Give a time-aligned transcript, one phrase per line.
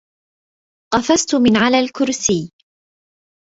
[0.93, 2.51] قفزت من على الكرسي.